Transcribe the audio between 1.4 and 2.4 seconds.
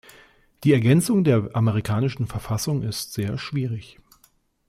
amerikanischen